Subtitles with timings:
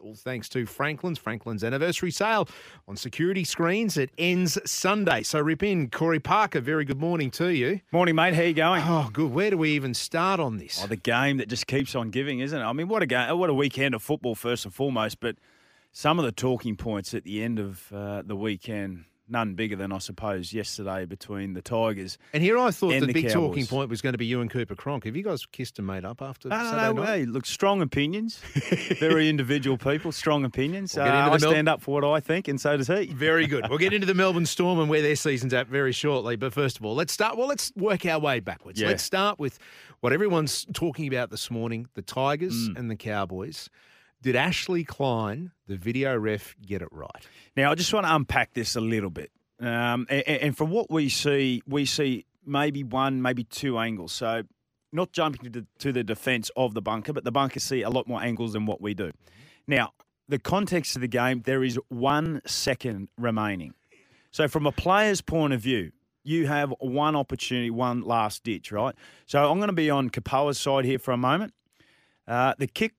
[0.00, 1.18] All thanks to Franklin's.
[1.18, 2.48] Franklin's anniversary sale
[2.86, 3.96] on security screens.
[3.96, 5.22] It ends Sunday.
[5.22, 5.90] So rip in.
[5.90, 7.80] Corey Parker, very good morning to you.
[7.90, 8.34] Morning, mate.
[8.34, 8.82] How you going?
[8.86, 9.32] Oh, good.
[9.32, 10.80] Where do we even start on this?
[10.82, 12.64] Oh, the game that just keeps on giving, isn't it?
[12.64, 15.20] I mean, what a game, what a weekend of football first and foremost.
[15.20, 15.36] But
[15.92, 19.92] some of the talking points at the end of uh, the weekend, none bigger than
[19.92, 22.18] I suppose yesterday between the Tigers.
[22.32, 23.32] And here I thought the, the big Cowboys.
[23.34, 25.04] talking point was going to be you and Cooper Cronk.
[25.04, 27.02] Have you guys kissed and made up after No, Saturday no, no.
[27.02, 28.38] Hey, look, strong opinions,
[29.00, 30.94] very individual people, strong opinions.
[30.96, 33.06] We'll Uh, I Mel- stand up for what I think, and so does he.
[33.06, 33.66] Very good.
[33.68, 36.36] We'll get into the Melbourne Storm and where their season's at very shortly.
[36.36, 37.36] But first of all, let's start.
[37.36, 38.80] Well, let's work our way backwards.
[38.80, 38.88] Yeah.
[38.88, 39.58] Let's start with
[40.00, 42.78] what everyone's talking about this morning the Tigers Mm.
[42.78, 43.68] and the Cowboys.
[44.20, 47.26] Did Ashley Klein, the video ref, get it right?
[47.56, 49.30] Now, I just want to unpack this a little bit.
[49.60, 54.12] Um, and, and from what we see, we see maybe one, maybe two angles.
[54.12, 54.42] So,
[54.92, 57.90] not jumping to the, to the defence of the bunker, but the bunker see a
[57.90, 59.12] lot more angles than what we do.
[59.66, 59.92] Now,
[60.28, 63.74] the context of the game, there is one second remaining.
[64.32, 65.92] So, from a player's point of view,
[66.24, 68.94] you have one opportunity, one last ditch, right?
[69.26, 71.54] So, I'm going to be on Kepaoa's side here for a moment.
[72.26, 72.92] Uh, the kick,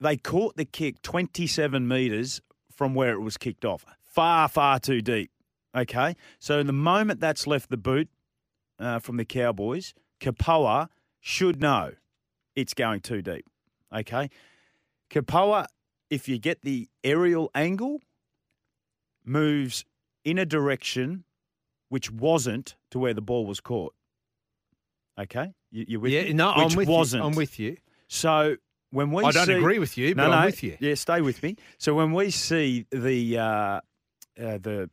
[0.00, 3.84] they caught the kick 27 metres from where it was kicked off.
[4.02, 5.30] Far, far too deep.
[5.74, 6.16] Okay.
[6.38, 8.08] So the moment that's left the boot
[8.78, 10.88] uh, from the Cowboys, Kepaoa
[11.20, 11.92] should know
[12.54, 13.44] it's going too deep.
[13.94, 14.30] Okay.
[15.10, 15.66] Kepaoa,
[16.10, 18.00] if you get the aerial angle,
[19.24, 19.84] moves
[20.24, 21.24] in a direction
[21.88, 23.94] which wasn't to where the ball was caught.
[25.18, 25.52] Okay.
[25.70, 26.32] You, you with yeah, me?
[26.32, 27.22] no, which I'm with wasn't.
[27.22, 27.28] you.
[27.28, 27.76] I'm with you.
[28.08, 28.56] So
[28.96, 30.76] when we I don't see- agree with you, but no, I'm no, with you.
[30.80, 31.56] Yeah, stay with me.
[31.78, 33.80] So when we see the uh, uh,
[34.36, 34.90] the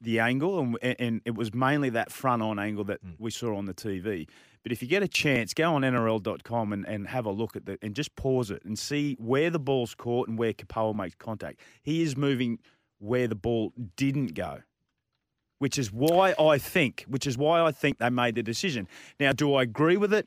[0.00, 3.10] the angle, and, and it was mainly that front on angle that Hmm.
[3.18, 4.26] we saw on the TV.
[4.62, 7.64] But if you get a chance, go on NRL.com and, and have a look at
[7.66, 11.14] the and just pause it and see where the ball's caught and where Kepaoa makes
[11.16, 11.60] contact.
[11.82, 12.58] He is moving
[12.98, 14.60] where the ball didn't go
[15.58, 18.88] which is why I think, which is why I think they made the decision.
[19.18, 20.26] Now, do I agree with it?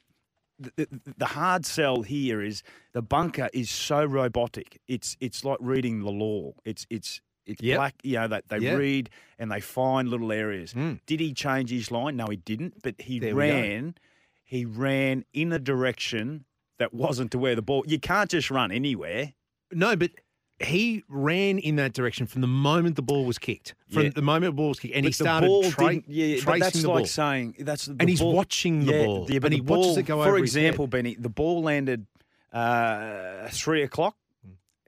[0.59, 0.87] The,
[1.17, 4.79] the, hard sell here is the bunker is so robotic.
[4.87, 6.53] It's it's like reading the law.
[6.63, 7.77] It's it's it's Yep.
[7.77, 7.95] black.
[8.03, 8.77] You know that they, Yep.
[8.77, 9.09] read
[9.39, 10.73] and they find little areas.
[10.73, 10.99] Mm.
[11.05, 12.15] Did he change his line?
[12.15, 12.81] No, he didn't.
[12.83, 13.95] But he There ran.
[14.43, 16.45] He ran in a direction
[16.77, 17.83] that wasn't to where the ball.
[17.87, 19.33] You can't just run anywhere.
[19.71, 20.11] No, but
[20.59, 23.73] he ran in that direction from the moment the ball was kicked.
[23.91, 24.09] From Yeah.
[24.15, 26.59] the moment the ball was kicked, and he But the started ball tra- yeah, tracing
[26.59, 27.05] that's the like ball.
[27.07, 29.73] saying that's the And he's ball- watching the yeah, ball, Yeah, but and he the
[29.73, 30.63] watches it go For over his head.
[30.65, 32.05] example, Benny, the ball landed
[32.53, 34.15] uh, three o'clock.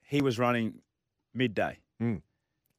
[0.03, 0.75] He was running
[1.33, 1.79] midday.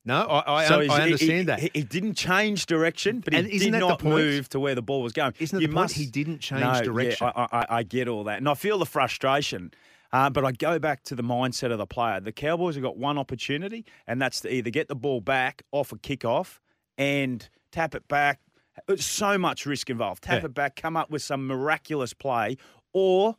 [0.09, 1.59] No, I, I, So I understand he, that.
[1.59, 5.03] He, he didn't change direction, but he And did not move to where the ball
[5.03, 5.35] was going.
[5.41, 5.83] Isn't it you the point?
[5.87, 7.27] must, He didn't change no, direction.
[7.37, 9.73] Yeah, I, I, I get all that, and I feel the frustration.
[10.17, 12.21] Uh, but I go back to the mindset of the player.
[12.21, 15.93] The Cowboys have got one opportunity, and that's to either get the ball back off
[15.93, 16.59] a kickoff
[16.97, 18.41] and tap it back.
[18.89, 20.23] It's so much risk involved.
[20.23, 20.47] Tap Yeah.
[20.47, 22.57] it back, come up with some miraculous play,
[22.95, 23.37] or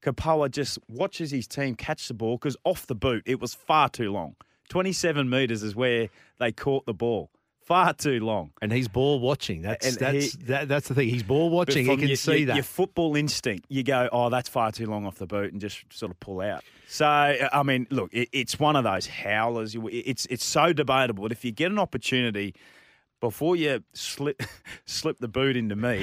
[0.00, 3.90] Kepaoa just watches his team catch the ball because off the boot, it was far
[3.90, 4.36] too long.
[4.70, 7.30] 27 metres is where they caught the ball.
[7.66, 8.52] Far too long.
[8.62, 9.62] and he's ball watching.
[9.62, 11.08] That's And that's he- that, that's the thing.
[11.08, 11.84] He's ball watching.
[11.84, 12.54] He can your, see your, that.
[12.54, 15.84] Your football instinct, you go, oh, that's far too long off the boot, and just
[15.90, 16.62] sort of pull out.
[16.86, 19.74] So, I mean, look, it, it's one of those howlers.
[19.90, 21.22] It's it's so debatable.
[21.24, 22.54] But if you get an opportunity
[23.20, 24.42] before you slip
[24.86, 26.02] slip the boot into me,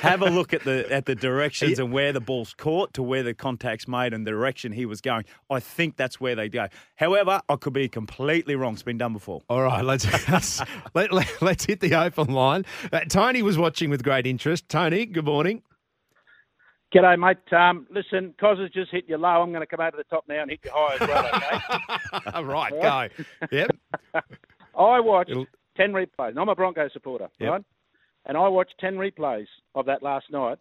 [0.00, 3.22] have a look at the at the directions and where the ball's caught to where
[3.22, 5.24] the contact's made and the direction he was going.
[5.50, 6.68] I think that's where they go.
[6.96, 8.74] However, I could be completely wrong.
[8.74, 9.42] It's been done before.
[9.48, 10.60] All right, let's let's,
[10.94, 12.64] let, let, us hit the open line.
[12.92, 14.68] Uh, Tony was watching with great interest.
[14.68, 15.62] Tony, good morning.
[16.94, 17.52] G'day, mate.
[17.52, 19.42] Um, listen, Cos has just hit you low.
[19.42, 21.26] I'm going to come over to the top now and hit you high as well,
[21.34, 22.30] okay?
[22.34, 23.24] All right, go.
[23.52, 23.70] Yep.
[24.78, 25.46] I watched It'll-
[25.78, 26.28] 10 replays.
[26.30, 27.50] and I'm a Broncos supporter, Yep.
[27.50, 27.64] right?
[28.26, 30.58] And I watched 10 replays of that last night.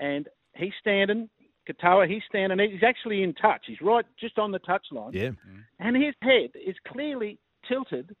[0.00, 1.28] And he's standing
[1.68, 2.58] Katoa, he's standing.
[2.70, 3.62] He's actually in touch.
[3.66, 5.12] He's right just on the touch line.
[5.14, 5.28] Yeah.
[5.28, 5.58] Mm-hmm.
[5.80, 8.14] And his head is clearly tilted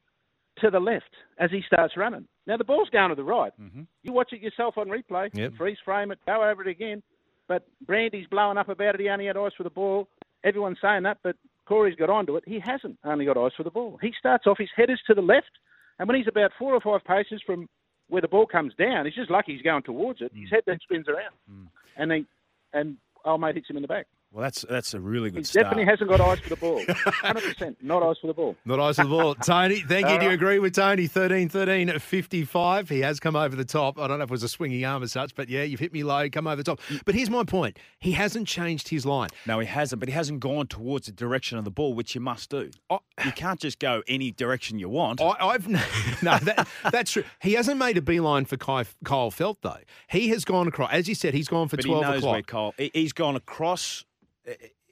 [0.60, 2.26] to the left as he starts running.
[2.46, 3.52] Now, the ball's going to the right.
[3.60, 3.82] Mm-hmm.
[4.02, 5.54] You watch it yourself on replay, Yep.
[5.58, 7.02] freeze frame it, go over it again.
[7.46, 9.00] But Brandy's blowing up about it.
[9.02, 10.08] He only had eyes for the ball.
[10.42, 11.36] Everyone's saying that, but
[11.66, 12.44] Corey's got onto it.
[12.46, 13.98] He hasn't only got eyes for the ball.
[14.00, 15.50] He starts off, his head is to the left,
[15.98, 17.68] and when he's about four or five paces from
[18.08, 20.30] where the ball comes down, he's just lucky he's going towards it.
[20.34, 20.52] His mm.
[20.52, 21.66] head then spins around, mm.
[21.96, 22.26] and he,
[22.72, 24.06] and old mate hits him in the back.
[24.34, 25.66] Well, that's that's a really He good start.
[25.66, 26.80] definitely hasn't got eyes for the ball.
[26.84, 28.56] 100% not eyes for the ball.
[28.64, 29.34] Not eyes for the ball.
[29.42, 30.14] Tony, thank you.
[30.14, 31.06] All Do you agree with Tony?
[31.06, 32.88] 13 13 at 55.
[32.88, 33.96] He has come over the top.
[33.96, 35.92] I don't know if it was a swinging arm or such, but yeah, you've hit
[35.92, 36.80] me low, come over the top.
[36.88, 37.02] Mm.
[37.04, 37.78] But here's my point.
[38.00, 39.28] He hasn't changed his line.
[39.46, 42.20] No, he hasn't, but he hasn't gone towards the direction of the ball, which you
[42.20, 42.70] must do.
[42.90, 45.20] You can't just go any direction you want.
[45.20, 45.68] I, I've
[46.24, 47.22] no, that, that's true.
[47.40, 49.78] He hasn't made a beeline for Kai, Kyle Feldt though.
[50.08, 52.38] He has gone across, as you said, he's gone for but he twelve knows where
[52.40, 52.74] o'clock.
[52.76, 52.88] Kyle.
[52.92, 54.04] He's gone across.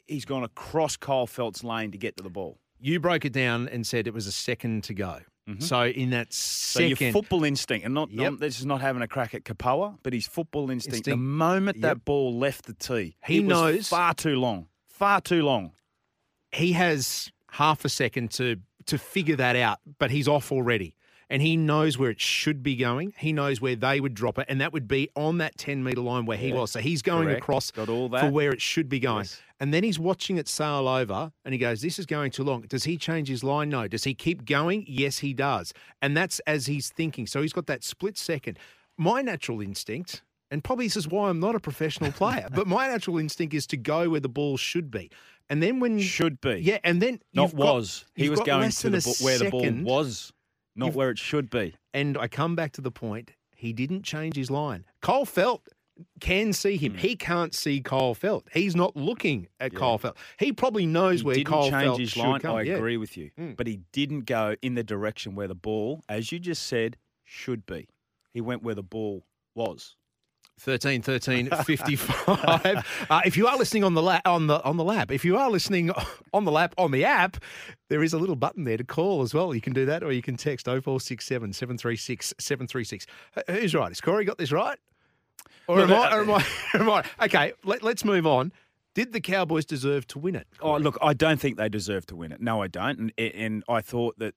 [0.07, 2.59] He's gone across Kyle Feldt's lane to get to the ball.
[2.81, 5.21] You broke it down and said it was a second to go.
[5.59, 6.33] So in that Mm-hmm.
[6.33, 8.31] So second, your football instinct, and not, Yep.
[8.33, 11.05] not this is not having a crack at Kepaoa, but his football instinct.
[11.05, 11.19] The Instinct.
[11.21, 11.83] moment Yep.
[11.83, 15.73] that ball left the tee, He knows- far too long, far too long.
[16.53, 18.57] he has half a second to
[18.87, 20.95] to figure that out, but he's off already.
[21.33, 23.15] And he knows where it should be going.
[23.17, 26.03] He knows where they would drop it, and that would be on that 10 metre
[26.03, 26.71] line where he was.
[26.73, 27.41] So he's going Correct.
[27.41, 29.21] across Got all for where it should be going.
[29.25, 29.41] Yes.
[29.59, 32.61] And then he's watching it sail over and he goes, This is going too long.
[32.63, 33.71] Does he change his line?
[33.71, 33.89] No.
[33.89, 34.85] Does he keep going?
[34.87, 35.73] Yes, he does.
[36.03, 37.27] And that's as he's thinking.
[37.27, 38.59] So he's got that split second.
[38.99, 42.89] My natural instinct, and probably this is why I'm not a professional player, but my
[42.89, 45.11] natural instinct is to go where the ball should be.
[45.49, 46.57] And then when Should be.
[46.63, 48.05] yeah, and then not you've got- was.
[48.15, 50.33] he was going to the ball, where the ball was,
[50.75, 51.75] not You've- where it should be.
[51.95, 54.85] And I come back to the point: he didn't change his line.
[55.01, 55.61] Kyle Feldt
[56.21, 56.95] can see him.
[56.95, 58.45] He can't see Kyle Feldt.
[58.53, 60.17] He's not looking at Kyle Feldt.
[60.39, 62.41] He probably knows He where didn't Cole change Felt his should line.
[62.41, 62.57] come.
[62.57, 62.75] I Yeah.
[62.77, 63.57] agree with you, Mm.
[63.57, 67.67] but he didn't go in the direction where the ball, as you just said, should
[67.67, 67.89] be.
[68.33, 69.97] He went where the ball was.
[70.61, 74.85] 13 13 55 uh, if you are listening on the lap on the on the
[74.85, 75.91] lap if you are listening
[76.33, 77.37] on the lap on the app
[77.89, 79.55] there is a little button there to call as well.
[79.55, 83.07] You can do that or you can text 0467 736 736
[83.37, 83.89] Uh, who's right?
[83.89, 84.79] Has Corey got this right?
[85.69, 87.05] Or Look, am I, uh, or am I, am I?
[87.25, 88.53] Okay let, let's move on.
[88.95, 90.47] Did the Cowboys deserve to win it?
[90.61, 92.43] Oh, look, I don't think they deserve to win it.
[92.43, 92.99] No, I don't.
[92.99, 94.35] And, and I thought that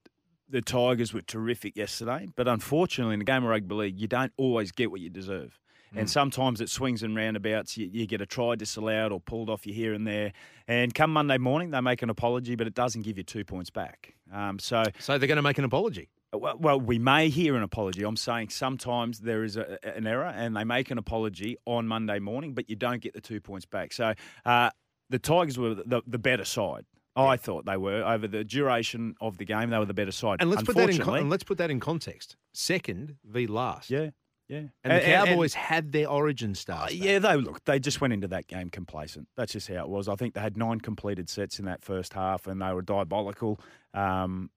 [0.48, 4.32] the Tigers were terrific yesterday, but unfortunately, in the game of rugby league, you don't
[4.38, 5.58] always get what you deserve.
[5.94, 7.76] And sometimes it swings and roundabouts.
[7.76, 10.32] You, you get a try disallowed or pulled off you here and there.
[10.68, 13.70] And come Monday morning, they make an apology, but it doesn't give you two points
[13.70, 14.14] back.
[14.32, 17.62] Um, so so they're going to make an apology Well, well, we may hear an
[17.62, 18.02] apology.
[18.02, 22.18] I'm saying sometimes there is a, an error and they make an apology on Monday
[22.18, 23.92] morning, but you don't get the two points back.
[23.92, 24.12] So
[24.44, 24.70] uh,
[25.08, 26.84] the Tigers were the, the better side.
[27.18, 29.70] I thought they were over the duration of the game.
[29.70, 30.42] They were the better side.
[30.42, 33.88] and let's put that in con- and let's put that in context second v last
[33.90, 34.10] yeah,
[34.48, 34.62] yeah.
[34.84, 37.64] and the Cowboys had their origin stars Uh, yeah, they look.
[37.64, 39.28] They just went into that game complacent.
[39.36, 40.08] That's just how it was.
[40.08, 43.60] I think they had nine completed sets in that first half, and they were diabolical.
[43.94, 44.50] Um,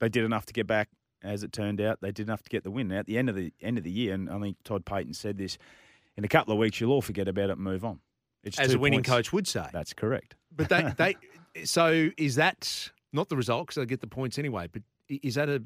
[0.00, 0.88] they did enough to get back,
[1.22, 2.00] as it turned out.
[2.00, 2.88] They did enough to get the win.
[2.88, 5.14] Now, at the end of the end of the year, and I think Todd Payten
[5.14, 5.58] said this:
[6.16, 8.00] in a couple of weeks, you'll all forget about it and move on.
[8.44, 9.10] It's as a winning points.
[9.10, 10.36] coach would say That's correct.
[10.54, 10.92] But they,
[11.54, 13.66] they, so is that not the result?
[13.66, 14.68] Because they get the points anyway.
[14.70, 15.62] But is that a,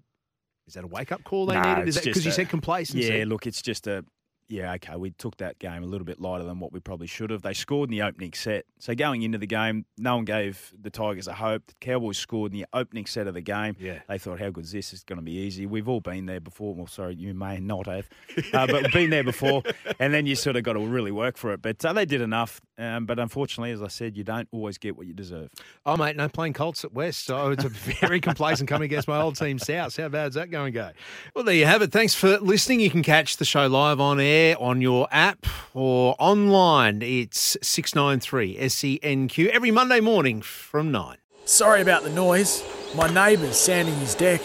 [0.68, 1.88] is that a wake up call they No, needed?
[1.88, 3.06] Is that because you said complacency?
[3.08, 4.04] Yeah, look, it's just a
[4.48, 4.96] yeah, okay.
[4.96, 7.42] We took that game a little bit lighter than what we probably should have.
[7.42, 10.88] They scored in the opening set, so going into the game, no one gave the
[10.90, 11.66] Tigers a hope.
[11.66, 13.76] The Cowboys scored in the opening set of the game.
[13.78, 14.00] Yeah.
[14.08, 14.92] they thought, "How good is this?
[14.94, 16.74] It's going to be easy." We've all been there before.
[16.74, 18.08] Well, sorry, you may not have,
[18.54, 19.62] uh, but we've been there before.
[19.98, 21.60] And then you sort of got to really work for it.
[21.60, 22.60] But uh, they did enough.
[22.78, 25.50] Um, but unfortunately, as I said, you don't always get what you deserve.
[25.84, 27.26] Oh, mate, no playing Colts at West.
[27.26, 29.96] So it's a very complacent coming against my old team, South.
[29.96, 30.90] How bad's that going to go?
[31.34, 31.90] Well, there you have it.
[31.90, 32.80] Thanks for listening.
[32.80, 37.02] You can catch the show live on air on your app or online.
[37.02, 41.16] It's 693 SENQ every Monday morning from 9.
[41.45, 42.62] Sorry about the noise.
[42.95, 44.40] My neighbour's sanding his deck.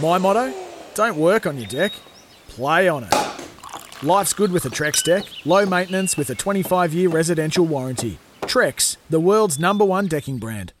[0.00, 0.52] My motto?
[0.94, 1.92] Don't work on your deck,
[2.48, 3.14] play on it.
[4.02, 5.24] Life's good with a Trex deck.
[5.44, 8.18] Low maintenance with a 25 year residential warranty.
[8.42, 10.72] Trex, the world's number one decking brand.